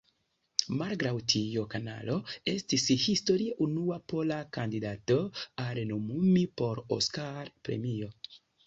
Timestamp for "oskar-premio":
6.99-8.15